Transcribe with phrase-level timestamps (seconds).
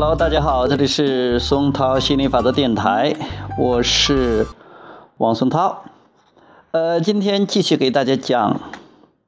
[0.00, 3.16] Hello，大家好，这里是松涛心理法则电台，
[3.58, 4.46] 我是
[5.16, 5.82] 王松涛。
[6.70, 8.60] 呃，今天继续给大家讲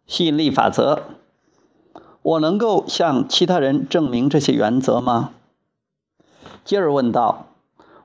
[0.07, 1.03] 吸引力法则。
[2.22, 5.30] 我能够向其他人证明这些原则吗？
[6.64, 7.46] 继而问道：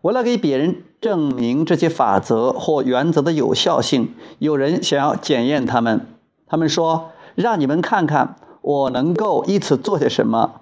[0.02, 6.08] 为了给别人证明这些法则或原则的有效性，有人想要检验他们。
[6.48, 10.62] 他们说：“让你们看看我能够以此做些什么。”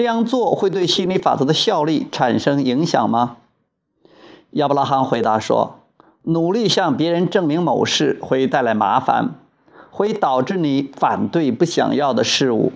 [0.00, 3.36] 这样做会对心理法则的效力产生影响吗？
[4.52, 5.80] 亚伯拉罕回答说
[6.24, 9.34] ：“努力向别人证明某事会带来麻烦，
[9.90, 12.72] 会导致你反对不想要的事物。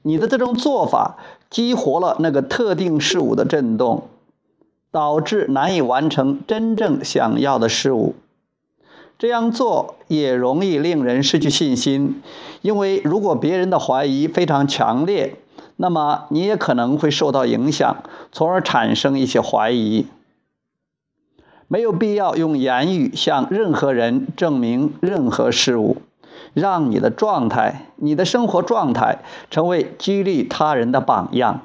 [0.00, 1.18] 你的这种做法
[1.50, 4.08] 激活了那个特定事物的震动，
[4.90, 8.14] 导致难以完成真正想要的事物。
[9.18, 12.22] 这样做也容易令人失去信心，
[12.62, 15.36] 因为如果别人的怀疑非常强烈。”
[15.82, 17.96] 那么你也可能会受到影响，
[18.30, 20.06] 从而产生一些怀疑。
[21.68, 26.02] 没有必要用言语向任何人证明任何事物，
[26.52, 31.62] 让你的状态、你的生活状态成为激励他人的榜样。